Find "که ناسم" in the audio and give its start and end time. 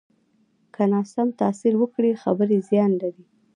0.73-1.27